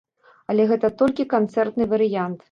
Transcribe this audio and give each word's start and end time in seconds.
Але 0.53 0.63
гэта 0.71 0.89
толькі 1.01 1.25
канцэртны 1.33 1.87
варыянт. 1.93 2.39